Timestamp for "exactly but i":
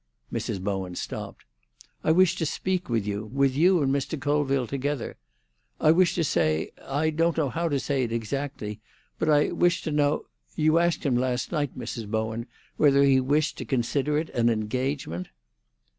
8.11-9.51